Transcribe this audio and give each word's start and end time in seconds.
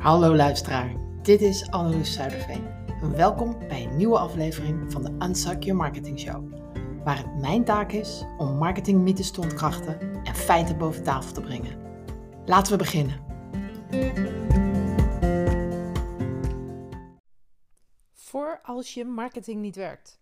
Hallo 0.00 0.34
luisteraar, 0.36 0.94
dit 1.22 1.40
is 1.40 1.70
Anneloes 1.70 2.12
Zuiderveen. 2.12 2.66
Welkom 3.16 3.58
bij 3.68 3.84
een 3.84 3.96
nieuwe 3.96 4.18
aflevering 4.18 4.92
van 4.92 5.02
de 5.02 5.26
Unsuck 5.26 5.62
Your 5.62 5.80
Marketing 5.80 6.20
Show. 6.20 6.52
Waar 7.04 7.16
het 7.16 7.36
mijn 7.40 7.64
taak 7.64 7.92
is 7.92 8.24
om 8.38 8.56
marketingmythes 8.56 9.30
te 9.30 9.40
ontkrachten 9.40 10.24
en 10.24 10.34
feiten 10.34 10.78
boven 10.78 11.02
tafel 11.02 11.32
te 11.32 11.40
brengen. 11.40 11.80
Laten 12.46 12.72
we 12.72 12.78
beginnen. 12.78 13.20
Voor 18.12 18.60
als 18.62 18.94
je 18.94 19.04
marketing 19.04 19.60
niet 19.60 19.76
werkt. 19.76 20.20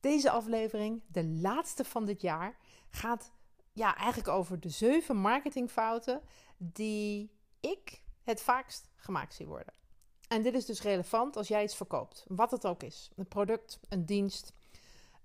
Deze 0.00 0.30
aflevering, 0.30 1.02
de 1.06 1.24
laatste 1.24 1.84
van 1.84 2.04
dit 2.04 2.22
jaar, 2.22 2.56
gaat 2.90 3.32
ja, 3.72 3.96
eigenlijk 3.96 4.28
over 4.28 4.60
de 4.60 4.68
zeven 4.68 5.16
marketingfouten 5.16 6.20
die 6.58 7.30
ik 7.60 7.99
het 8.30 8.42
vaakst 8.42 8.88
gemaakt 8.96 9.34
zie 9.34 9.46
worden. 9.46 9.74
En 10.28 10.42
dit 10.42 10.54
is 10.54 10.64
dus 10.64 10.82
relevant 10.82 11.36
als 11.36 11.48
jij 11.48 11.62
iets 11.62 11.76
verkoopt, 11.76 12.24
wat 12.28 12.50
het 12.50 12.66
ook 12.66 12.82
is: 12.82 13.10
een 13.16 13.28
product, 13.28 13.80
een 13.88 14.06
dienst. 14.06 14.52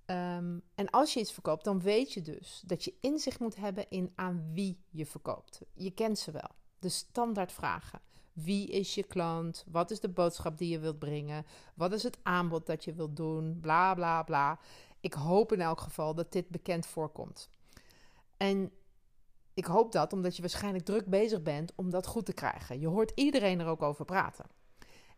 Ehm, 0.05 0.59
en 0.76 0.90
als 0.90 1.13
je 1.13 1.20
iets 1.20 1.32
verkoopt, 1.32 1.63
dan 1.63 1.82
weet 1.82 2.13
je 2.13 2.22
dus 2.22 2.63
dat 2.66 2.84
je 2.84 2.94
inzicht 3.02 3.40
moet 3.40 3.55
hebben 3.55 3.90
in 3.90 4.12
aan 4.16 4.52
wie 4.54 4.84
je 4.90 5.05
verkoopt. 5.05 5.62
Je 5.73 5.91
kent 5.91 6.20
ze 6.20 6.32
wel, 6.32 6.49
de 6.80 6.90
standaardvragen. 6.90 7.99
Wie 8.34 8.68
is 8.68 8.96
je 8.96 9.04
klant? 9.04 9.66
Wat 9.68 9.91
is 9.91 9.99
de 9.99 10.10
boodschap 10.10 10.58
die 10.58 10.70
je 10.70 10.80
wilt 10.80 10.99
brengen? 10.99 11.46
Wat 11.74 11.94
is 11.94 12.04
het 12.04 12.18
aanbod 12.24 12.66
dat 12.66 12.84
je 12.84 12.94
wilt 12.94 13.16
doen? 13.16 13.60
Bla 13.62 13.94
bla 13.94 14.24
bla. 14.24 14.60
Ik 14.99 15.13
hoop 15.13 15.52
in 15.52 15.62
elk 15.62 15.80
geval 15.80 16.16
dat 16.16 16.32
dit 16.32 16.49
bekend 16.49 16.85
voorkomt. 16.85 17.49
En 18.38 18.72
ik 19.55 19.66
hoop 19.66 19.91
dat 19.91 20.14
omdat 20.14 20.36
je 20.36 20.41
waarschijnlijk 20.41 20.86
druk 20.86 21.05
bezig 21.05 21.41
bent 21.41 21.72
om 21.76 21.90
dat 21.90 22.08
goed 22.08 22.26
te 22.26 22.34
krijgen. 22.34 22.79
Je 22.79 22.88
hoort 22.88 23.12
iedereen 23.16 23.60
er 23.60 23.68
ook 23.68 23.82
over 23.82 24.05
praten. 24.05 24.46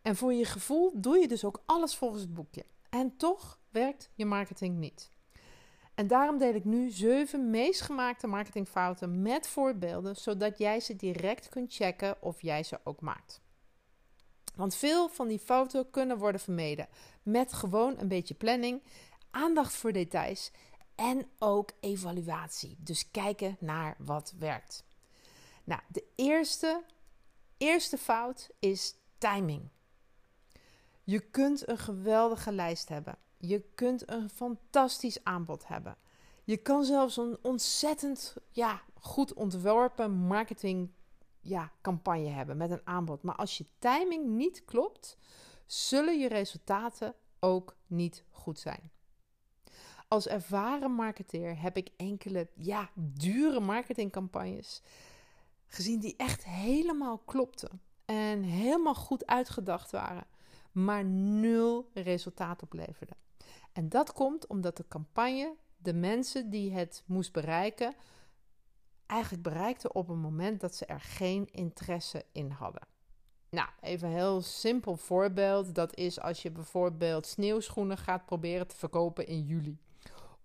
En 0.02 0.16
voor 0.16 0.32
je 0.32 0.44
gevoel 0.44 0.92
doe 0.94 1.18
je 1.18 1.28
dus 1.28 1.44
ook 1.44 1.62
alles 1.66 1.96
volgens 1.96 2.22
het 2.22 2.34
boekje. 2.34 2.64
En 2.90 3.16
toch 3.16 3.58
werkt 3.70 4.10
je 4.14 4.26
marketing 4.26 4.78
niet. 4.78 5.10
En 5.94 6.06
daarom 6.06 6.38
deel 6.38 6.54
ik 6.54 6.64
nu 6.64 6.90
zeven 6.90 7.50
meest 7.50 7.80
gemaakte 7.80 8.26
marketingfouten 8.26 9.22
met 9.22 9.48
voorbeelden, 9.48 10.16
zodat 10.16 10.58
jij 10.58 10.80
ze 10.80 10.96
direct 10.96 11.48
kunt 11.48 11.74
checken 11.74 12.22
of 12.22 12.42
jij 12.42 12.62
ze 12.62 12.80
ook 12.84 13.00
maakt. 13.00 13.40
Want 14.56 14.74
veel 14.74 15.08
van 15.08 15.28
die 15.28 15.38
fouten 15.38 15.90
kunnen 15.90 16.18
worden 16.18 16.40
vermeden 16.40 16.88
met 17.22 17.52
gewoon 17.52 17.94
een 17.98 18.08
beetje 18.08 18.34
planning, 18.34 18.82
aandacht 19.30 19.72
voor 19.72 19.92
details 19.92 20.50
en 20.98 21.30
ook 21.38 21.70
evaluatie. 21.80 22.76
Dus 22.78 23.10
kijken 23.10 23.56
naar 23.60 23.96
wat 23.98 24.34
werkt. 24.38 24.84
Nou, 25.64 25.80
de 25.88 26.04
eerste, 26.14 26.84
eerste 27.56 27.98
fout 27.98 28.50
is 28.58 28.94
timing. 29.18 29.68
Je 31.04 31.20
kunt 31.20 31.68
een 31.68 31.78
geweldige 31.78 32.52
lijst 32.52 32.88
hebben. 32.88 33.18
Je 33.36 33.64
kunt 33.74 34.10
een 34.10 34.30
fantastisch 34.30 35.24
aanbod 35.24 35.68
hebben. 35.68 35.96
Je 36.44 36.56
kan 36.56 36.84
zelfs 36.84 37.16
een 37.16 37.38
ontzettend 37.42 38.34
ja, 38.50 38.82
goed 38.94 39.32
ontworpen 39.32 40.12
marketing 40.12 40.90
ja, 41.40 41.72
campagne 41.80 42.28
hebben 42.28 42.56
met 42.56 42.70
een 42.70 42.86
aanbod. 42.86 43.22
Maar 43.22 43.36
als 43.36 43.58
je 43.58 43.66
timing 43.78 44.26
niet 44.26 44.64
klopt, 44.64 45.16
zullen 45.66 46.18
je 46.18 46.28
resultaten 46.28 47.14
ook 47.38 47.76
niet 47.86 48.24
goed 48.30 48.58
zijn. 48.58 48.90
Als 50.08 50.26
ervaren 50.26 50.92
marketeer 50.92 51.60
heb 51.60 51.76
ik 51.76 51.90
enkele 51.96 52.48
ja, 52.54 52.90
dure 52.94 53.60
marketingcampagnes 53.60 54.82
gezien 55.66 56.00
die 56.00 56.14
echt 56.16 56.44
helemaal 56.44 57.18
klopten 57.18 57.80
en 58.04 58.42
helemaal 58.42 58.94
goed 58.94 59.26
uitgedacht 59.26 59.90
waren, 59.90 60.26
maar 60.72 61.04
nul 61.04 61.90
resultaat 61.94 62.62
opleverden. 62.62 63.16
En 63.72 63.88
dat 63.88 64.12
komt 64.12 64.46
omdat 64.46 64.76
de 64.76 64.88
campagne 64.88 65.54
de 65.76 65.94
mensen 65.94 66.50
die 66.50 66.72
het 66.72 67.02
moest 67.06 67.32
bereiken, 67.32 67.94
eigenlijk 69.06 69.42
bereikte 69.42 69.92
op 69.92 70.08
een 70.08 70.20
moment 70.20 70.60
dat 70.60 70.74
ze 70.74 70.86
er 70.86 71.00
geen 71.00 71.48
interesse 71.52 72.24
in 72.32 72.50
hadden. 72.50 72.82
Nou, 73.50 73.68
even 73.80 74.08
een 74.08 74.14
heel 74.14 74.42
simpel 74.42 74.96
voorbeeld. 74.96 75.74
Dat 75.74 75.96
is 75.96 76.20
als 76.20 76.42
je 76.42 76.50
bijvoorbeeld 76.50 77.26
sneeuwschoenen 77.26 77.98
gaat 77.98 78.26
proberen 78.26 78.66
te 78.66 78.76
verkopen 78.76 79.26
in 79.26 79.44
juli 79.44 79.78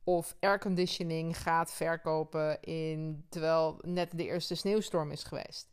of 0.04 0.36
airconditioning 0.40 1.38
gaat 1.38 1.72
verkopen 1.72 2.62
in, 2.62 3.26
terwijl 3.30 3.80
net 3.82 4.18
de 4.18 4.26
eerste 4.26 4.56
sneeuwstorm 4.56 5.12
is 5.12 5.24
geweest. 5.24 5.70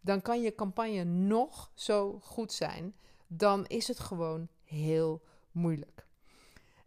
Dan 0.00 0.22
kan 0.22 0.42
je 0.42 0.54
campagne 0.54 1.04
nog 1.04 1.70
zo 1.74 2.18
goed 2.22 2.52
zijn, 2.52 2.94
dan 3.26 3.66
is 3.66 3.88
het 3.88 3.98
gewoon 3.98 4.48
heel 4.64 5.22
moeilijk. 5.50 6.06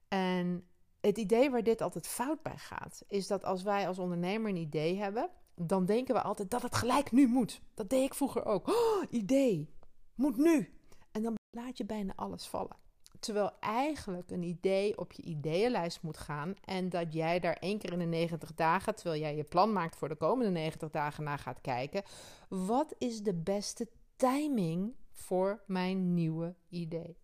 En 0.08 0.68
het 1.02 1.18
idee 1.18 1.50
waar 1.50 1.64
dit 1.64 1.82
altijd 1.82 2.08
fout 2.08 2.42
bij 2.42 2.58
gaat, 2.58 3.04
is 3.08 3.28
dat 3.28 3.44
als 3.44 3.64
wij 3.64 3.88
als 3.88 4.00
ondernemer 4.00 4.50
een 4.50 4.56
idee 4.56 4.98
hebben, 4.98 5.30
dan 5.56 5.86
denken 5.86 6.16
we 6.16 6.22
altijd 6.22 6.52
dat 6.52 6.62
het 6.62 6.76
gelijk 6.76 7.12
nu 7.12 7.28
moet. 7.28 7.62
Dat 7.74 7.90
deed 7.90 8.04
ik 8.04 8.14
vroeger 8.14 8.46
ook. 8.46 8.68
Oh, 8.68 9.04
idee, 9.10 9.74
moet 10.16 10.38
nu. 10.38 10.74
En 11.12 11.22
dan 11.22 11.36
laat 11.50 11.78
je 11.78 11.86
bijna 11.86 12.14
alles 12.16 12.48
vallen. 12.48 12.76
Terwijl 13.20 13.52
eigenlijk 13.60 14.32
een 14.32 14.44
idee 14.44 14.98
op 14.98 15.12
je 15.12 15.22
ideeënlijst 15.22 16.02
moet 16.02 16.18
gaan. 16.18 16.56
En 16.66 16.90
dat 16.90 17.14
jij 17.14 17.40
daar 17.40 17.58
één 17.60 17.78
keer 17.78 17.94
in 17.94 18.00
de 18.00 18.06
90 18.06 18.54
dagen, 18.54 18.96
terwijl 18.96 19.22
jij 19.22 19.36
je 19.36 19.44
plan 19.44 19.74
maakt 19.74 19.96
voor 19.96 20.10
de 20.10 20.16
komende 20.16 20.52
90 20.52 20.90
dagen, 20.90 21.24
naar 21.24 21.40
gaat 21.40 21.62
kijken. 21.62 22.04
Wat 22.50 22.96
is 22.98 23.22
de 23.22 23.34
beste 23.34 23.88
timing 24.16 24.96
voor 25.12 25.64
mijn 25.66 26.14
nieuwe 26.14 26.56
idee? 26.70 27.18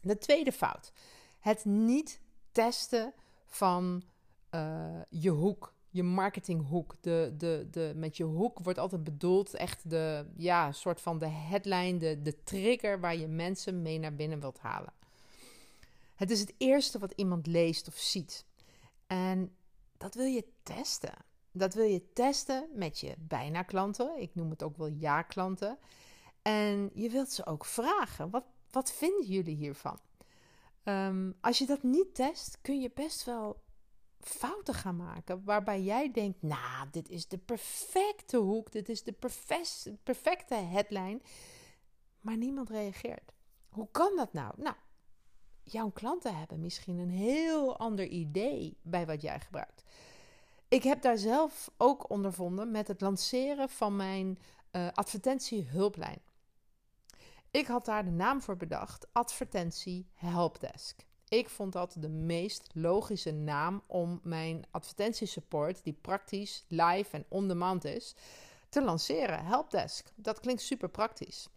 De 0.00 0.18
tweede 0.18 0.52
fout. 0.52 0.92
Het 1.40 1.64
niet 1.64 2.20
testen 2.52 3.14
van 3.46 4.02
uh, 4.54 5.00
je 5.08 5.30
hoek 5.30 5.73
je 5.94 6.02
marketinghoek. 6.02 6.94
De, 7.00 7.34
de, 7.36 7.68
de, 7.70 7.92
met 7.96 8.16
je 8.16 8.24
hoek 8.24 8.58
wordt 8.58 8.78
altijd 8.78 9.04
bedoeld 9.04 9.54
echt 9.54 9.90
de 9.90 10.26
ja, 10.36 10.72
soort 10.72 11.00
van 11.00 11.18
de 11.18 11.26
headline, 11.26 11.98
de, 11.98 12.22
de 12.22 12.42
trigger 12.42 13.00
waar 13.00 13.16
je 13.16 13.26
mensen 13.26 13.82
mee 13.82 13.98
naar 13.98 14.14
binnen 14.14 14.40
wilt 14.40 14.58
halen. 14.58 14.92
Het 16.14 16.30
is 16.30 16.40
het 16.40 16.54
eerste 16.58 16.98
wat 16.98 17.12
iemand 17.16 17.46
leest 17.46 17.88
of 17.88 17.94
ziet. 17.94 18.46
En 19.06 19.56
dat 19.96 20.14
wil 20.14 20.26
je 20.26 20.44
testen. 20.62 21.14
Dat 21.52 21.74
wil 21.74 21.86
je 21.86 22.12
testen 22.12 22.68
met 22.72 23.00
je 23.00 23.14
bijna 23.18 23.62
klanten. 23.62 24.20
Ik 24.20 24.34
noem 24.34 24.50
het 24.50 24.62
ook 24.62 24.76
wel 24.76 24.90
ja-klanten. 24.98 25.78
En 26.42 26.90
je 26.94 27.10
wilt 27.10 27.30
ze 27.30 27.46
ook 27.46 27.64
vragen: 27.64 28.30
wat, 28.30 28.44
wat 28.70 28.92
vinden 28.92 29.26
jullie 29.26 29.56
hiervan? 29.56 29.98
Um, 30.84 31.34
als 31.40 31.58
je 31.58 31.66
dat 31.66 31.82
niet 31.82 32.14
test, 32.14 32.58
kun 32.60 32.80
je 32.80 32.90
best 32.94 33.24
wel 33.24 33.62
fouten 34.26 34.74
gaan 34.74 34.96
maken. 34.96 35.44
Waarbij 35.44 35.82
jij 35.82 36.10
denkt: 36.10 36.42
Nou, 36.42 36.88
dit 36.90 37.08
is 37.08 37.28
de 37.28 37.38
perfecte 37.38 38.36
hoek, 38.36 38.72
dit 38.72 38.88
is 38.88 39.02
de 39.02 39.12
perfecte 40.02 40.54
headline. 40.54 41.20
Maar 42.20 42.36
niemand 42.36 42.70
reageert. 42.70 43.32
Hoe 43.68 43.88
kan 43.90 44.16
dat 44.16 44.32
nou? 44.32 44.52
Nou, 44.56 44.76
jouw 45.62 45.90
klanten 45.90 46.36
hebben 46.36 46.60
misschien 46.60 46.98
een 46.98 47.10
heel 47.10 47.78
ander 47.78 48.06
idee 48.06 48.78
bij 48.82 49.06
wat 49.06 49.22
jij 49.22 49.40
gebruikt. 49.40 49.84
Ik 50.68 50.82
heb 50.82 51.02
daar 51.02 51.18
zelf 51.18 51.70
ook 51.76 52.10
ondervonden 52.10 52.70
met 52.70 52.88
het 52.88 53.00
lanceren 53.00 53.68
van 53.68 53.96
mijn 53.96 54.38
uh, 54.72 54.88
advertentiehulplijn. 54.92 56.20
Ik 57.50 57.66
had 57.66 57.84
daar 57.84 58.04
de 58.04 58.10
naam 58.10 58.40
voor 58.40 58.56
bedacht: 58.56 59.06
Advertentie 59.12 60.08
Helpdesk. 60.14 61.06
Ik 61.28 61.48
vond 61.48 61.72
dat 61.72 61.96
de 61.98 62.08
meest 62.08 62.70
logische 62.72 63.32
naam 63.32 63.82
om 63.86 64.20
mijn 64.22 64.64
advertentiesupport, 64.70 65.84
die 65.84 65.98
praktisch, 66.00 66.64
live 66.68 67.16
en 67.16 67.24
on-demand 67.28 67.84
is, 67.84 68.14
te 68.68 68.82
lanceren. 68.82 69.44
Helpdesk. 69.44 70.12
Dat 70.14 70.40
klinkt 70.40 70.62
super 70.62 70.88
praktisch. 70.88 71.48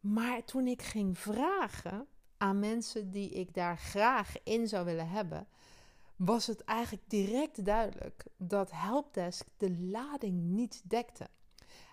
Maar 0.00 0.44
toen 0.44 0.66
ik 0.66 0.82
ging 0.82 1.18
vragen 1.18 2.06
aan 2.36 2.58
mensen 2.58 3.10
die 3.10 3.30
ik 3.30 3.54
daar 3.54 3.78
graag 3.78 4.34
in 4.42 4.68
zou 4.68 4.84
willen 4.84 5.08
hebben, 5.08 5.46
was 6.16 6.46
het 6.46 6.64
eigenlijk 6.64 7.04
direct 7.10 7.64
duidelijk 7.64 8.24
dat 8.36 8.70
Helpdesk 8.72 9.46
de 9.56 9.78
lading 9.78 10.42
niet 10.42 10.82
dekte. 10.84 11.28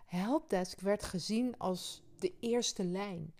Helpdesk 0.05 0.79
werd 0.79 1.03
gezien 1.03 1.57
als 1.57 2.01
de 2.19 2.33
eerste 2.39 2.83
lijn. 2.83 3.33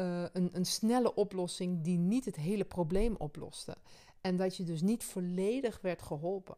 Eh, 0.00 0.24
een, 0.32 0.50
een 0.52 0.64
snelle 0.64 1.14
oplossing 1.14 1.82
die 1.84 1.98
niet 1.98 2.24
het 2.24 2.36
hele 2.36 2.64
probleem 2.64 3.14
oploste. 3.18 3.76
En 4.20 4.36
dat 4.36 4.56
je 4.56 4.64
dus 4.64 4.80
niet 4.80 5.04
volledig 5.04 5.80
werd 5.80 6.02
geholpen. 6.02 6.56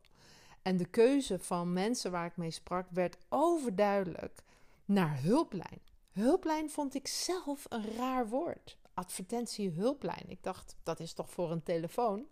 En 0.62 0.76
de 0.76 0.84
keuze 0.84 1.38
van 1.38 1.72
mensen 1.72 2.10
waar 2.10 2.26
ik 2.26 2.36
mee 2.36 2.50
sprak 2.50 2.86
werd 2.90 3.16
overduidelijk 3.28 4.42
naar 4.84 5.22
hulplijn. 5.22 5.80
Hulplijn 6.10 6.70
vond 6.70 6.94
ik 6.94 7.06
zelf 7.06 7.66
een 7.68 7.96
raar 7.96 8.28
woord. 8.28 8.78
Advertentie 8.94 9.70
hulplijn. 9.70 10.24
Ik 10.28 10.42
dacht, 10.42 10.76
dat 10.82 11.00
is 11.00 11.12
toch 11.12 11.30
voor 11.30 11.50
een 11.50 11.62
telefoon? 11.62 12.26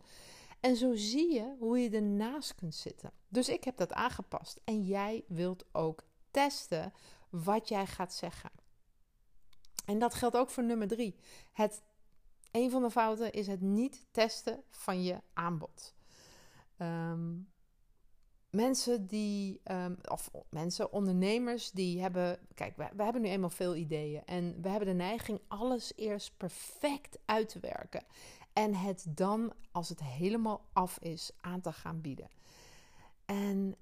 En 0.60 0.76
zo 0.76 0.94
zie 0.94 1.32
je 1.32 1.54
hoe 1.58 1.78
je 1.78 1.90
ernaast 1.90 2.54
kunt 2.54 2.74
zitten. 2.74 3.12
Dus 3.28 3.48
ik 3.48 3.64
heb 3.64 3.76
dat 3.76 3.92
aangepast. 3.92 4.60
En 4.64 4.82
jij 4.84 5.24
wilt 5.26 5.64
ook 5.72 6.02
testen 6.30 6.92
wat 7.30 7.68
jij 7.68 7.86
gaat 7.86 8.14
zeggen. 8.14 8.50
En 9.90 9.98
dat 9.98 10.14
geldt 10.14 10.36
ook 10.36 10.50
voor 10.50 10.64
nummer 10.64 10.88
drie. 10.88 11.14
Het, 11.52 11.82
een 12.50 12.70
van 12.70 12.82
de 12.82 12.90
fouten 12.90 13.32
is 13.32 13.46
het 13.46 13.60
niet 13.60 14.06
testen 14.10 14.62
van 14.70 15.02
je 15.02 15.20
aanbod. 15.32 15.94
Ehm, 16.76 17.38
mensen 18.50 19.06
die, 19.06 19.60
um, 19.64 19.96
of 20.08 20.30
mensen, 20.48 20.92
ondernemers, 20.92 21.70
die 21.70 22.00
hebben, 22.00 22.38
kijk, 22.54 22.76
we, 22.76 22.88
we, 22.96 23.02
hebben 23.02 23.22
nu 23.22 23.28
eenmaal 23.28 23.50
veel 23.50 23.76
ideeën 23.76 24.24
en 24.24 24.62
we 24.62 24.68
hebben 24.68 24.88
de 24.88 24.94
neiging 24.94 25.40
alles 25.48 25.92
eerst 25.96 26.36
perfect 26.36 27.18
uit 27.24 27.48
te 27.48 27.60
werken 27.60 28.04
en 28.52 28.74
het 28.74 29.06
dan, 29.08 29.52
als 29.70 29.88
het 29.88 30.02
helemaal 30.02 30.68
af 30.72 30.98
is, 30.98 31.30
aan 31.40 31.60
te 31.60 31.72
gaan 31.72 32.00
bieden. 32.00 32.28
En 33.24 33.76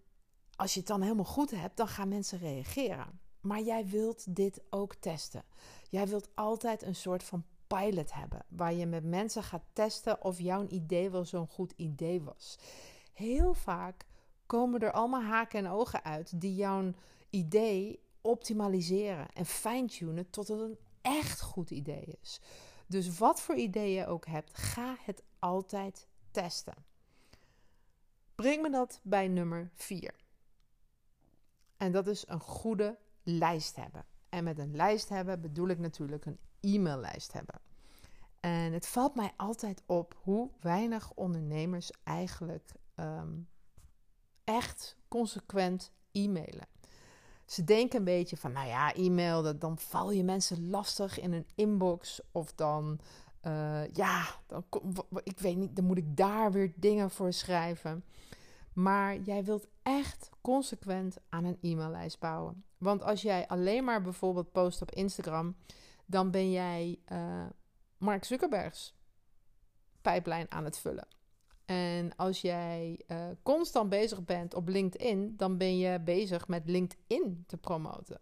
als 0.56 0.72
je 0.72 0.78
het 0.78 0.88
dan 0.88 1.02
helemaal 1.02 1.24
goed 1.24 1.50
hebt, 1.50 1.76
dan 1.76 1.88
gaan 1.88 2.08
mensen 2.08 2.38
reageren. 2.38 3.20
Maar 3.48 3.60
jij 3.60 3.86
wilt 3.86 4.36
dit 4.36 4.60
ook 4.70 4.94
testen. 4.94 5.44
Jij 5.90 6.08
wilt 6.08 6.28
altijd 6.34 6.82
een 6.82 6.94
soort 6.94 7.22
van 7.22 7.44
pilot 7.66 8.12
hebben, 8.12 8.44
waar 8.48 8.74
je 8.74 8.86
met 8.86 9.04
mensen 9.04 9.42
gaat 9.42 9.64
testen 9.72 10.24
of 10.24 10.40
jouw 10.40 10.66
idee 10.66 11.10
wel 11.10 11.24
zo'n 11.24 11.48
goed 11.48 11.72
idee 11.76 12.22
was. 12.22 12.58
Heel 13.12 13.54
vaak 13.54 14.04
komen 14.46 14.80
er 14.80 14.92
allemaal 14.92 15.22
haken 15.22 15.58
en 15.58 15.70
ogen 15.70 16.04
uit 16.04 16.40
die 16.40 16.54
jouw 16.54 16.92
idee 17.30 18.02
optimaliseren 18.20 19.32
en 19.32 19.46
fine-tunen 19.46 20.30
tot 20.30 20.48
het 20.48 20.60
een 20.60 20.78
echt 21.02 21.40
goed 21.40 21.70
idee 21.70 22.18
is. 22.20 22.40
Dus 22.86 23.18
wat 23.18 23.40
voor 23.40 23.54
idee 23.54 23.92
je 23.92 24.06
ook 24.06 24.26
hebt, 24.26 24.56
ga 24.56 24.96
het 25.00 25.22
altijd 25.38 26.06
testen. 26.30 26.74
Breng 28.34 28.62
me 28.62 28.70
dat 28.70 29.00
bij 29.02 29.28
nummer 29.28 29.70
4. 29.74 30.14
En 31.76 31.92
dat 31.92 32.06
is 32.06 32.24
een 32.26 32.40
goede 32.40 32.98
lijst 33.28 33.76
hebben. 33.76 34.04
En 34.28 34.44
met 34.44 34.58
een 34.58 34.76
lijst 34.76 35.08
hebben 35.08 35.40
bedoel 35.40 35.68
ik 35.68 35.78
natuurlijk 35.78 36.24
een 36.24 36.38
e-maillijst 36.60 37.32
hebben. 37.32 37.60
En 38.40 38.72
het 38.72 38.86
valt 38.86 39.14
mij 39.14 39.32
altijd 39.36 39.82
op 39.86 40.16
hoe 40.22 40.50
weinig 40.60 41.12
ondernemers 41.14 41.90
eigenlijk 42.02 42.72
ehm, 42.94 43.32
echt 44.44 44.96
consequent 45.08 45.92
e-mailen. 46.12 46.66
Ze 47.44 47.64
denken 47.64 47.98
een 47.98 48.04
beetje 48.04 48.36
van, 48.36 48.52
nou 48.52 48.66
ja, 48.66 48.94
e-mail, 48.94 49.58
dan 49.58 49.78
val 49.78 50.10
je 50.10 50.24
mensen 50.24 50.70
lastig 50.70 51.20
in 51.20 51.32
een 51.32 51.46
inbox. 51.54 52.20
Of 52.32 52.52
dan, 52.52 53.00
uh, 53.46 53.88
ja, 53.88 54.24
dan, 54.46 54.64
ik 55.22 55.38
weet 55.38 55.56
niet, 55.56 55.76
dan 55.76 55.84
moet 55.84 55.98
ik 55.98 56.16
daar 56.16 56.52
weer 56.52 56.72
dingen 56.76 57.10
voor 57.10 57.32
schrijven. 57.32 58.04
Maar 58.72 59.18
jij 59.18 59.44
wilt 59.44 59.68
echt 59.88 60.30
consequent 60.40 61.16
aan 61.28 61.44
een 61.44 61.58
e-maillijst 61.60 62.18
bouwen. 62.18 62.64
Want 62.78 63.02
als 63.02 63.22
jij 63.22 63.46
alleen 63.46 63.84
maar 63.84 64.02
bijvoorbeeld 64.02 64.52
post 64.52 64.82
op 64.82 64.90
Instagram, 64.90 65.56
dan 66.06 66.30
ben 66.30 66.50
jij 66.50 66.98
uh, 67.12 67.46
Mark 67.98 68.24
Zuckerbergs 68.24 68.94
pijplijn 70.00 70.50
aan 70.50 70.64
het 70.64 70.78
vullen. 70.78 71.08
En 71.64 72.16
als 72.16 72.40
jij 72.40 73.00
uh, 73.06 73.26
constant 73.42 73.88
bezig 73.88 74.24
bent 74.24 74.54
op 74.54 74.68
LinkedIn, 74.68 75.36
dan 75.36 75.56
ben 75.56 75.78
je 75.78 76.00
bezig 76.00 76.48
met 76.48 76.62
LinkedIn 76.66 77.44
te 77.46 77.56
promoten. 77.56 78.20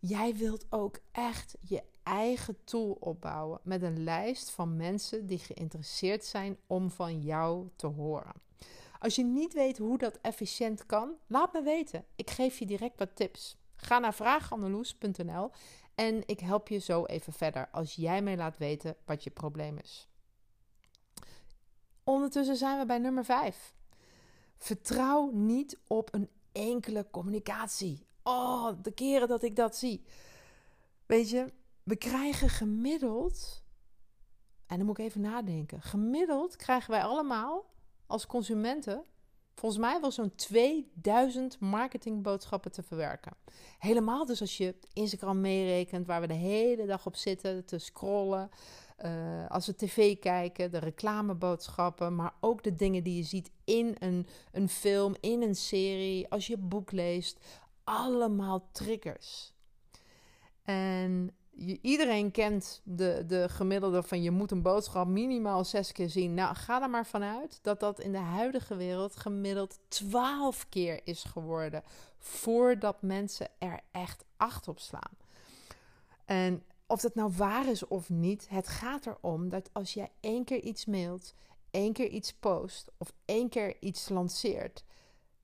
Jij 0.00 0.36
wilt 0.36 0.66
ook 0.70 0.98
echt 1.12 1.56
je 1.60 1.82
eigen 2.02 2.64
tool 2.64 2.96
opbouwen 3.00 3.60
met 3.62 3.82
een 3.82 4.04
lijst 4.04 4.50
van 4.50 4.76
mensen 4.76 5.26
die 5.26 5.38
geïnteresseerd 5.38 6.24
zijn 6.24 6.56
om 6.66 6.90
van 6.90 7.20
jou 7.20 7.68
te 7.76 7.86
horen. 7.86 8.34
Als 9.02 9.14
je 9.14 9.24
niet 9.24 9.52
weet 9.52 9.78
hoe 9.78 9.98
dat 9.98 10.18
efficiënt 10.20 10.86
kan, 10.86 11.14
laat 11.26 11.52
me 11.52 11.62
weten. 11.62 12.04
Ik 12.16 12.30
geef 12.30 12.58
je 12.58 12.66
direct 12.66 12.98
wat 12.98 13.16
tips. 13.16 13.56
Ga 13.76 13.98
naar 13.98 14.14
vraagandeloes.nl 14.14 15.50
en 15.94 16.22
ik 16.26 16.40
help 16.40 16.68
je 16.68 16.78
zo 16.78 17.04
even 17.04 17.32
verder 17.32 17.68
als 17.72 17.94
jij 17.94 18.22
mij 18.22 18.36
laat 18.36 18.58
weten 18.58 18.96
wat 19.04 19.24
je 19.24 19.30
probleem 19.30 19.78
is. 19.78 20.08
Ondertussen 22.04 22.56
zijn 22.56 22.78
we 22.78 22.86
bij 22.86 22.98
nummer 22.98 23.24
5. 23.24 23.74
Vertrouw 24.56 25.30
niet 25.30 25.78
op 25.86 26.14
een 26.14 26.28
enkele 26.52 27.06
communicatie. 27.10 28.06
Oh, 28.22 28.70
de 28.82 28.92
keren 28.92 29.28
dat 29.28 29.42
ik 29.42 29.56
dat 29.56 29.76
zie. 29.76 30.04
Weet 31.06 31.30
je, 31.30 31.52
we 31.82 31.96
krijgen 31.96 32.48
gemiddeld, 32.48 33.62
en 34.66 34.76
dan 34.76 34.86
moet 34.86 34.98
ik 34.98 35.04
even 35.04 35.20
nadenken, 35.20 35.82
gemiddeld 35.82 36.56
krijgen 36.56 36.90
wij 36.90 37.02
allemaal 37.02 37.70
als 38.12 38.26
consumenten 38.26 39.04
volgens 39.54 39.80
mij 39.80 40.00
wel 40.00 40.10
zo'n 40.10 40.34
2000 40.34 41.60
marketingboodschappen 41.60 42.72
te 42.72 42.82
verwerken. 42.82 43.32
Helemaal 43.78 44.26
dus 44.26 44.40
als 44.40 44.56
je 44.56 44.74
Instagram 44.92 45.40
meerekent, 45.40 46.06
waar 46.06 46.20
we 46.20 46.26
de 46.26 46.34
hele 46.34 46.86
dag 46.86 47.06
op 47.06 47.16
zitten 47.16 47.64
te 47.64 47.78
scrollen. 47.78 48.50
Uh, 49.04 49.48
als 49.48 49.66
we 49.66 49.74
tv 49.74 50.18
kijken, 50.18 50.70
de 50.70 50.78
reclameboodschappen, 50.78 52.14
maar 52.14 52.34
ook 52.40 52.62
de 52.62 52.74
dingen 52.74 53.02
die 53.02 53.16
je 53.16 53.22
ziet 53.22 53.50
in 53.64 53.96
een, 53.98 54.26
een 54.52 54.68
film, 54.68 55.14
in 55.20 55.42
een 55.42 55.54
serie, 55.54 56.28
als 56.28 56.46
je 56.46 56.56
boek 56.56 56.92
leest. 56.92 57.38
Allemaal 57.84 58.68
triggers. 58.72 59.52
En 60.62 61.34
iedereen 61.80 62.30
kent 62.30 62.80
de, 62.84 63.24
de 63.26 63.48
gemiddelde 63.48 64.02
van 64.02 64.22
je 64.22 64.30
moet 64.30 64.50
een 64.50 64.62
boodschap 64.62 65.06
minimaal 65.06 65.64
zes 65.64 65.92
keer 65.92 66.10
zien. 66.10 66.34
Nou, 66.34 66.54
ga 66.54 66.82
er 66.82 66.90
maar 66.90 67.06
vanuit 67.06 67.58
dat 67.62 67.80
dat 67.80 68.00
in 68.00 68.12
de 68.12 68.18
huidige 68.18 68.76
wereld 68.76 69.16
gemiddeld 69.16 69.78
twaalf 69.88 70.68
keer 70.68 71.00
is 71.04 71.24
geworden. 71.24 71.82
Voordat 72.18 73.02
mensen 73.02 73.48
er 73.58 73.80
echt 73.90 74.24
acht 74.36 74.68
op 74.68 74.78
slaan. 74.78 75.16
En 76.24 76.62
of 76.86 77.00
dat 77.00 77.14
nou 77.14 77.32
waar 77.36 77.68
is 77.68 77.86
of 77.86 78.10
niet, 78.10 78.48
het 78.48 78.68
gaat 78.68 79.06
erom 79.06 79.48
dat 79.48 79.70
als 79.72 79.94
jij 79.94 80.10
één 80.20 80.44
keer 80.44 80.60
iets 80.60 80.86
mailt, 80.86 81.34
één 81.70 81.92
keer 81.92 82.08
iets 82.08 82.32
post 82.32 82.90
of 82.96 83.12
één 83.24 83.48
keer 83.48 83.76
iets 83.80 84.08
lanceert, 84.08 84.84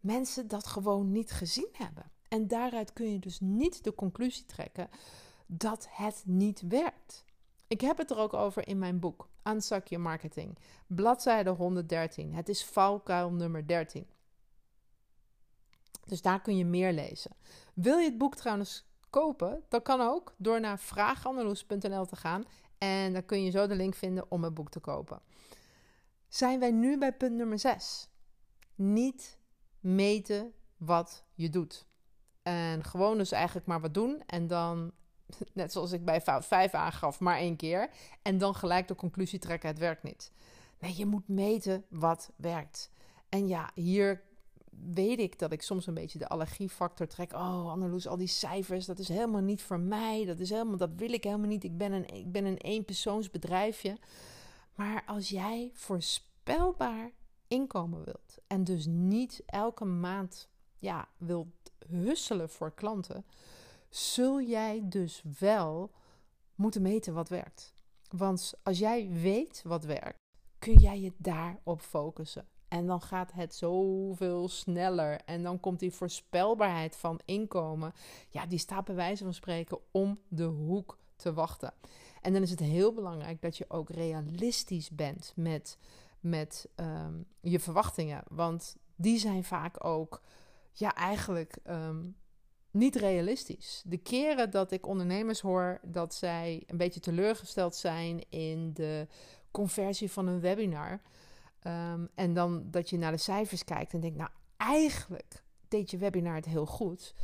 mensen 0.00 0.49
dat 0.49 0.66
gewoon 0.66 1.12
niet 1.12 1.31
gezien 1.31 1.69
hebben. 1.72 2.11
En 2.28 2.49
daaruit 2.49 2.93
kun 2.93 3.12
je 3.12 3.19
dus 3.19 3.40
niet 3.40 3.84
de 3.84 3.94
conclusie 3.94 4.44
trekken 4.44 4.88
dat 5.50 5.88
het 5.90 6.22
niet 6.24 6.62
werkt. 6.68 7.24
Ik 7.66 7.80
heb 7.80 7.98
het 7.98 8.10
er 8.10 8.18
ook 8.18 8.34
over 8.34 8.68
in 8.68 8.78
mijn 8.78 8.98
boek, 8.98 9.28
Unsuck 9.44 9.86
Your 9.86 10.04
Marketing, 10.04 10.58
bladzijde 10.86 11.50
113. 11.50 12.34
Het 12.34 12.48
is 12.48 12.64
valkuil 12.64 13.32
nummer 13.32 13.66
13. 13.66 14.06
Dus 16.04 16.22
daar 16.22 16.40
kun 16.40 16.56
je 16.56 16.64
meer 16.64 16.92
lezen. 16.92 17.30
Wil 17.75 17.99
je 17.99 18.08
het 18.08 18.18
boek 18.18 18.34
trouwens 18.34 18.87
kopen, 19.11 19.64
dan 19.68 19.82
kan 19.82 20.00
ook 20.00 20.34
door 20.37 20.61
naar 20.61 20.78
vraagandaloes.nl 20.78 22.06
te 22.06 22.16
gaan. 22.16 22.44
En 22.78 23.12
dan 23.12 23.25
kun 23.25 23.44
je 23.44 23.50
zo 23.50 23.66
de 23.66 23.75
link 23.75 23.94
vinden 23.94 24.30
om 24.30 24.44
het 24.44 24.54
boek 24.54 24.70
te 24.70 24.80
kopen. 24.80 25.20
Zijn 26.28 26.61
wij 26.61 26.70
nu 26.70 26.99
bij 26.99 27.12
punt 27.12 27.34
nummer 27.34 27.58
6. 27.58 28.08
Niet 28.75 29.38
meten 29.80 30.52
wat 30.76 31.25
je 31.34 31.49
doet. 31.49 31.87
En 32.42 32.84
gewoon 32.84 33.18
dus 33.18 33.32
eigenlijk 33.32 33.66
maar 33.66 33.80
wat 33.80 33.94
doen. 33.94 34.23
En 34.26 34.46
dan, 34.46 34.92
net 35.52 35.73
zoals 35.73 35.92
ik 35.92 36.04
bij 36.04 36.20
fout 36.20 36.47
5 36.47 36.75
aangaf, 36.75 37.20
maar 37.20 37.38
één 37.38 37.56
keer. 37.56 37.90
En 38.23 38.38
dan 38.38 38.54
gelijk 38.54 38.88
de 38.88 38.94
conclusie 38.94 39.38
trekken, 39.38 39.68
het 39.68 39.78
werkt 39.78 40.02
niet. 40.02 40.32
Nee, 40.78 40.97
je 40.97 41.06
moet 41.06 41.28
meten 41.28 41.85
wat 41.88 42.30
werkt. 42.37 42.90
En 43.28 43.49
ja, 43.49 43.70
hier 43.75 44.23
weet 44.92 45.18
ik 45.18 45.38
dat 45.38 45.52
ik 45.52 45.62
soms 45.62 45.87
een 45.87 45.94
beetje 45.94 46.18
de 46.18 46.28
allergiefactor 46.28 47.06
trek. 47.06 47.32
Oh, 47.32 47.70
Anneloes, 47.70 48.06
al 48.06 48.16
die 48.16 48.26
cijfers, 48.26 48.87
dat 48.87 48.99
is 48.99 49.08
helemaal 49.08 49.40
niet 49.40 49.62
voor 49.62 49.80
mij. 49.80 50.25
Dat, 50.25 50.40
is 50.40 50.50
helemaal, 50.50 50.76
dat 50.76 50.94
wil 50.97 51.12
ik 51.12 51.25
helemaal 51.25 51.49
niet. 51.49 51.64
Ik 51.64 51.78
ben 51.78 51.92
een, 51.92 52.14
ik 52.14 52.32
ben 52.32 52.44
een 52.44 52.56
eenpersoonsbedrijfje. 52.56 53.97
Maar 54.75 55.02
als 55.06 55.28
jij 55.28 55.70
voorspelbaar 55.75 57.11
inkomen 57.49 58.04
wilt 58.04 58.38
en 58.47 58.64
dus 58.64 58.87
niet 58.87 59.42
elke 59.47 59.85
maand 59.85 60.49
ja, 60.78 61.08
wilt 61.16 61.47
husselen 61.88 62.50
voor 62.50 62.75
klanten, 62.75 63.25
zul 63.88 64.40
jij 64.40 64.83
dus 64.85 65.23
wel 65.38 65.90
moeten 66.54 66.83
meten 66.83 67.14
wat 67.14 67.28
werkt. 67.28 67.75
Want 68.09 68.54
als 68.62 68.78
jij 68.78 69.09
weet 69.11 69.62
wat 69.66 69.85
werkt, 69.85 70.18
kun 70.59 70.78
jij 70.78 71.00
je 71.00 71.12
daarop 71.16 71.80
focussen. 71.80 72.47
En 72.68 72.87
dan 72.87 73.00
gaat 73.00 73.33
het 73.33 73.54
zoveel 73.54 74.49
sneller. 74.49 75.21
En 75.25 75.42
dan 75.42 75.61
komt 75.61 75.80
die 75.80 75.92
voorspelbaarheid 75.92 76.97
van 76.97 77.21
inkomen. 77.25 77.92
Ja, 78.28 78.47
die 78.47 78.59
staat 78.59 78.85
bij 78.85 78.95
wijze 78.95 79.25
van 79.25 79.35
spreken 79.35 79.78
om 79.90 80.21
de 80.28 80.45
hoek 80.45 80.99
te 81.16 81.33
wachten. 81.33 81.73
En 82.21 82.33
dan 82.33 82.42
is 82.42 82.50
het 82.50 82.61
heel 82.61 82.92
belangrijk 82.92 83.42
dat 83.42 83.57
je 83.57 83.64
ook 83.68 83.90
realistisch 83.90 84.90
bent 84.90 85.33
met, 85.37 85.78
met 86.21 86.68
ehm, 86.75 87.14
je 87.40 87.61
verwachtingen. 87.61 88.23
Want 88.28 88.76
die 88.97 89.18
zijn 89.18 89.45
vaak 89.45 89.85
ook, 89.85 90.23
ja, 90.73 90.95
eigenlijk 90.95 91.59
ehm, 91.62 92.04
niet 92.78 92.97
realistisch. 92.97 93.82
De 93.87 93.97
keren 93.97 94.50
dat 94.50 94.73
ik 94.73 94.87
ondernemers 94.87 95.40
hoor 95.40 95.80
dat 95.82 96.14
zij 96.14 96.62
een 96.66 96.76
beetje 96.76 97.00
teleurgesteld 97.00 97.75
zijn 97.75 98.25
in 98.28 98.73
de 98.73 99.06
conversie 99.50 100.11
van 100.11 100.26
een 100.26 100.40
webinar 100.40 101.00
Ehm, 101.68 102.06
en 102.14 102.35
dan 102.35 102.70
dat 102.70 102.90
je 102.90 102.99
naar 102.99 103.12
de 103.12 103.18
cijfers 103.18 103.64
kijkt 103.64 103.92
en 103.92 104.00
denkt, 104.00 104.16
nou 104.16 104.30
eigenlijk 104.56 105.42
deed 105.68 105.90
je 105.90 105.99
webinar 105.99 106.35
het 106.35 106.44
heel 106.44 106.66
goed. 106.66 107.14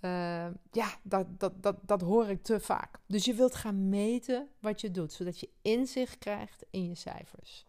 Uh, 0.00 0.46
ja, 0.70 0.98
dat, 1.02 1.40
dat, 1.40 1.62
dat, 1.62 1.76
dat 1.82 2.00
hoor 2.00 2.28
ik 2.28 2.42
te 2.42 2.60
vaak. 2.60 2.98
Dus 3.06 3.24
je 3.24 3.34
wilt 3.34 3.54
gaan 3.54 3.88
meten 3.88 4.48
wat 4.58 4.80
je 4.80 4.90
doet, 4.90 5.12
zodat 5.12 5.40
je 5.40 5.48
inzicht 5.62 6.18
krijgt 6.18 6.64
in 6.70 6.88
je 6.88 6.94
cijfers. 6.94 7.66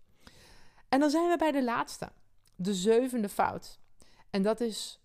En 0.90 1.00
dan 1.00 1.10
zijn 1.10 1.30
we 1.30 1.38
bij 1.38 1.52
de 1.52 1.64
laatste, 1.64 2.12
de 2.56 2.74
zevende 2.74 3.30
fout. 3.30 3.80
En 4.30 4.42
dat 4.42 4.62
is 4.62 5.01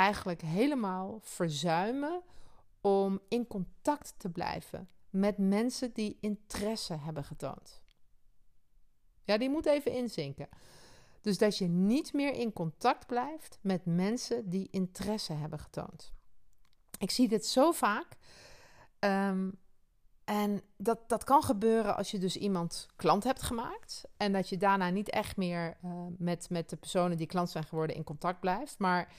eigenlijk 0.00 0.40
helemaal 0.40 1.18
verzuimen 1.22 2.22
om 2.80 3.20
in 3.28 3.46
contact 3.46 4.14
te 4.16 4.28
blijven 4.28 4.88
met 5.10 5.38
mensen 5.38 5.92
die 5.92 6.16
interesse 6.20 6.94
hebben 6.94 7.24
getoond. 7.24 7.82
Ja, 9.24 9.38
die 9.38 9.50
moet 9.50 9.66
even 9.66 9.92
inzinken. 9.92 10.48
Dus 11.20 11.38
dat 11.38 11.58
je 11.58 11.66
niet 11.66 12.12
meer 12.12 12.32
in 12.32 12.52
contact 12.52 13.06
blijft 13.06 13.58
met 13.60 13.84
mensen 13.84 14.48
die 14.48 14.68
interesse 14.70 15.32
hebben 15.32 15.58
getoond. 15.58 16.12
Ik 16.98 17.10
zie 17.10 17.28
dit 17.28 17.46
zo 17.46 17.72
vaak. 17.72 18.16
Um, 18.98 19.58
en 20.24 20.62
dat, 20.76 21.08
dat 21.08 21.24
kan 21.24 21.42
gebeuren 21.42 21.96
als 21.96 22.10
je 22.10 22.18
dus 22.18 22.36
iemand 22.36 22.88
klant 22.96 23.24
hebt 23.24 23.42
gemaakt. 23.42 24.04
En 24.16 24.32
dat 24.32 24.48
je 24.48 24.56
daarna 24.56 24.90
niet 24.90 25.10
echt 25.10 25.36
meer 25.36 25.76
uh, 25.84 25.92
met, 26.18 26.50
met 26.50 26.70
de 26.70 26.76
personen 26.76 27.16
die 27.16 27.26
klant 27.26 27.50
zijn 27.50 27.64
geworden 27.64 27.96
in 27.96 28.04
contact 28.04 28.40
blijft. 28.40 28.78
Maar 28.78 29.12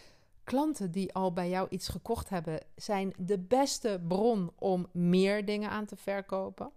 klanten 0.44 0.92
die 0.92 1.14
al 1.14 1.34
bij 1.34 1.50
jou 1.50 1.68
iets 1.70 1.88
gekocht 1.88 2.30
hebben, 2.30 2.60
zijn 2.76 3.14
de 3.18 3.40
beste 3.40 4.02
bron 4.08 4.52
om 4.60 4.88
meer 4.92 5.46
dingen 5.46 5.70
aan 5.70 5.86
te 5.86 5.96
verkopen. 5.96 6.72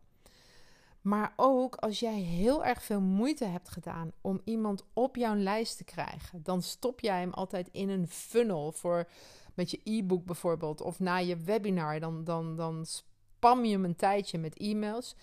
Maar 1.01 1.33
ook 1.37 1.77
als 1.77 2.01
jij 2.01 2.21
heel 2.21 2.65
erg 2.65 2.83
veel 2.83 3.01
moeite 3.01 3.45
hebt 3.45 3.69
gedaan 3.69 4.13
om 4.21 4.41
iemand 4.45 4.85
op 4.93 5.17
jouw 5.17 5.35
lijst 5.35 5.77
te 5.77 5.85
krijgen, 5.85 6.43
dan 6.43 6.63
stop 6.63 7.01
jij 7.01 7.21
hem 7.21 7.33
altijd 7.33 7.69
in 7.73 7.89
een 7.89 8.09
funnel 8.09 8.73
voor 8.73 9.09
met 9.55 9.71
je 9.71 9.81
e-book 9.85 10.25
bijvoorbeeld 10.25 10.81
of 10.81 10.99
na 10.99 11.17
je 11.17 11.37
webinar. 11.37 12.01
Dan, 12.01 12.25
dan, 12.25 12.57
dan 12.57 12.87
spam 12.87 13.65
je 13.65 13.73
hem 13.73 13.85
een 13.85 13.97
tijdje 13.97 14.39
met 14.39 14.57
e-mails 14.57 15.15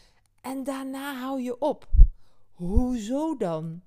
en 0.41 0.63
daarna 0.63 1.19
hou 1.19 1.41
je 1.41 1.59
op. 1.59 1.89
Hoezo 2.51 3.37
dan? 3.37 3.81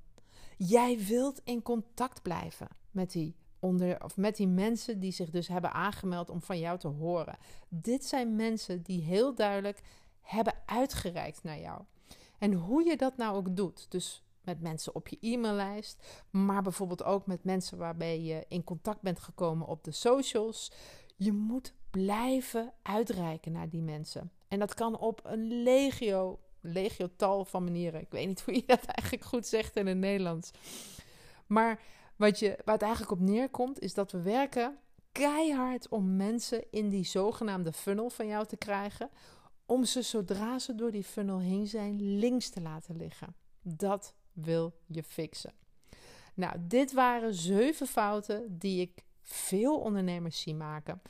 Jij 0.57 0.99
wilt 0.99 1.41
in 1.45 1.63
contact 1.63 2.23
blijven 2.23 2.69
met 2.91 3.13
die 3.13 3.35
onder, 3.64 4.04
of 4.04 4.16
met 4.16 4.37
die 4.37 4.49
mensen 4.49 5.00
die 5.00 5.12
zich 5.12 5.30
dus 5.30 5.49
hebben 5.49 5.73
aangemeld 5.73 6.30
om 6.30 6.42
van 6.42 6.59
jou 6.59 6.78
te 6.78 6.88
horen. 6.88 7.37
Dit 7.68 8.04
zijn 8.04 8.37
mensen 8.37 8.83
die 8.83 9.02
heel 9.02 9.35
duidelijk 9.35 9.80
hebben 10.21 10.54
uitgereikt 10.66 11.42
naar 11.42 11.59
jou. 11.59 11.83
En 12.38 12.52
hoe 12.52 12.85
je 12.85 12.97
dat 12.97 13.16
nou 13.16 13.37
ook 13.37 13.56
doet, 13.56 13.90
dus 13.90 14.23
met 14.40 14.61
mensen 14.61 14.94
op 14.94 15.09
je 15.09 15.16
e-maillijst, 15.21 16.25
maar 16.30 16.62
bijvoorbeeld 16.62 17.04
ook 17.04 17.26
met 17.26 17.44
mensen 17.44 17.78
waarbij 17.78 18.21
je 18.21 18.44
in 18.49 18.64
contact 18.64 19.00
bent 19.00 19.21
gekomen 19.21 19.66
op 19.66 19.85
de 19.85 19.92
socials. 19.92 20.73
Je 21.16 21.33
moet 21.33 21.75
blijven 21.90 22.73
uitreiken 22.83 23.52
naar 23.52 23.68
die 23.68 23.83
mensen. 23.83 24.33
En 24.49 24.59
dat 24.59 24.75
kan 24.75 24.99
op 24.99 25.21
een 25.25 25.62
legio, 25.62 26.38
legio 26.61 27.09
tal 27.16 27.44
van 27.44 27.64
manieren. 27.64 28.00
Ik 28.00 28.11
weet 28.11 28.26
niet 28.26 28.42
hoe 28.42 28.54
je 28.54 28.62
dat 28.66 28.85
eigenlijk 28.97 29.25
goed 29.25 29.47
zegt 29.47 29.76
in 29.76 29.87
het 29.87 29.99
Nederlands. 29.99 30.50
Maar 31.47 31.80
wat 32.25 32.38
je, 32.38 32.59
waar 32.64 32.75
het 32.75 32.83
eigenlijk 32.83 33.12
op 33.12 33.21
neerkomt, 33.21 33.81
is 33.81 33.95
dat 33.95 34.12
we 34.12 34.23
werken 34.23 34.78
keihard 35.12 35.88
om 35.88 36.16
mensen 36.16 36.64
in 36.71 36.88
die 36.88 37.04
zogenaamde 37.04 37.73
funnel 37.73 38.11
van 38.11 38.26
jou 38.26 38.47
te 38.47 38.57
krijgen. 38.57 39.11
Om 39.66 39.85
ze 39.85 40.02
zodra 40.02 40.59
ze 40.59 40.75
door 40.75 40.90
die 40.90 41.04
funnel 41.04 41.38
heen 41.38 41.66
zijn, 41.66 42.19
links 42.19 42.49
te 42.49 42.61
laten 42.61 42.97
liggen. 42.97 43.35
Dat 43.62 44.14
wil 44.33 44.75
je 44.87 45.02
fixen. 45.02 45.52
Nou, 46.35 46.57
dit 46.61 46.93
waren 46.93 47.35
zeven 47.35 47.87
fouten 47.87 48.59
die 48.59 48.81
ik 48.81 49.04
veel 49.23 49.78
ondernemers 49.78 50.40
zie 50.40 50.54
maken. 50.54 51.02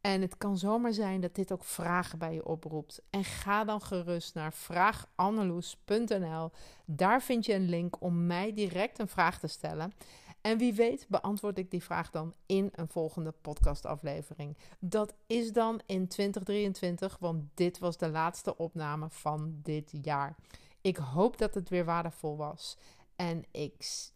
En 0.00 0.20
het 0.20 0.36
kan 0.36 0.58
zomaar 0.58 0.92
zijn 0.92 1.20
dat 1.20 1.34
dit 1.34 1.52
ook 1.52 1.64
vragen 1.64 2.18
bij 2.18 2.34
je 2.34 2.46
oproept. 2.46 3.02
En 3.10 3.24
ga 3.24 3.64
dan 3.64 3.80
gerust 3.82 4.34
naar 4.34 4.52
vraaganneloes.nl. 4.52 6.50
Daar 6.84 7.22
vind 7.22 7.46
je 7.46 7.54
een 7.54 7.68
link 7.68 8.02
om 8.02 8.26
mij 8.26 8.52
direct 8.52 8.98
een 8.98 9.08
vraag 9.08 9.38
te 9.38 9.46
stellen. 9.46 9.92
En 10.40 10.58
wie 10.58 10.74
weet 10.74 11.06
beantwoord 11.08 11.58
ik 11.58 11.70
die 11.70 11.82
vraag 11.82 12.10
dan 12.10 12.34
in 12.46 12.68
een 12.72 12.88
volgende 12.88 13.34
podcastaflevering. 13.40 14.56
Dat 14.78 15.14
is 15.26 15.52
dan 15.52 15.80
in 15.86 16.08
2023, 16.08 17.16
want 17.20 17.44
dit 17.54 17.78
was 17.78 17.96
de 17.96 18.08
laatste 18.08 18.56
opname 18.56 19.10
van 19.10 19.58
dit 19.62 19.92
jaar. 20.02 20.36
Ik 20.80 20.96
hoop 20.96 21.38
dat 21.38 21.54
het 21.54 21.68
weer 21.68 21.84
waardevol 21.84 22.36
was. 22.36 22.76
En 23.16 23.44
ik 23.50 24.10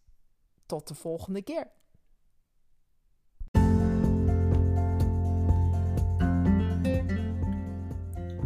tot 0.67 0.89
de 0.89 0.95
volgende 0.95 1.43
keer. 1.43 1.71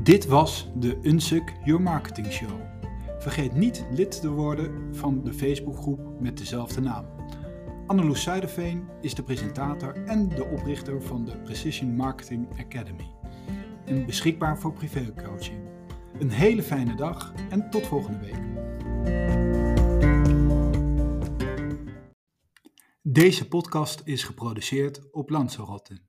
Dit 0.02 0.26
was 0.26 0.68
de 0.74 0.98
Unsuk 1.02 1.54
Your 1.64 1.82
Marketing 1.82 2.32
Show. 2.32 2.60
Vergeet 3.18 3.54
niet 3.54 3.86
lid 3.90 4.20
te 4.20 4.30
worden 4.30 4.94
van 4.96 5.24
de 5.24 5.32
Facebookgroep 5.32 6.20
met 6.20 6.38
dezelfde 6.38 6.80
naam. 6.80 7.17
Anneloes 7.88 8.22
Zuiderveen 8.22 8.88
is 9.00 9.14
de 9.14 9.22
presentator 9.22 10.04
en 10.04 10.28
de 10.28 10.44
oprichter 10.44 11.02
van 11.02 11.24
de 11.24 11.38
Precision 11.38 11.96
Marketing 11.96 12.48
Academy. 12.58 13.10
En 13.84 14.06
beschikbaar 14.06 14.58
voor 14.58 14.72
privécoaching. 14.72 15.58
Een 16.18 16.30
hele 16.30 16.62
fijne 16.62 16.94
dag 16.94 17.32
en 17.50 17.70
tot 17.70 17.86
volgende 17.86 18.18
week. 18.18 18.40
Deze 23.02 23.48
podcast 23.48 24.00
is 24.04 24.22
geproduceerd 24.22 25.12
op 25.12 25.30
Lanzarote. 25.30 26.07